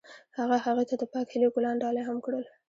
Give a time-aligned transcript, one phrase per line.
[0.37, 2.43] هغه هغې ته د پاک هیلې ګلان ډالۍ هم کړل.